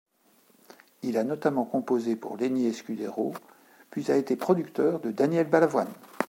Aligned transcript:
Il 1.03 1.15
a 1.19 1.23
notamment 1.23 1.63
composé 1.63 2.15
pour 2.15 2.35
Leny 2.35 2.65
Escudero, 2.65 3.33
puis 3.91 4.09
a 4.11 4.17
été 4.17 4.35
producteur 4.35 4.99
de 4.99 5.11
Daniel 5.11 5.47
Balavoine. 5.47 5.93